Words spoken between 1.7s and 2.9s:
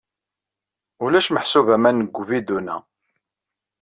aman deg ubidun-a.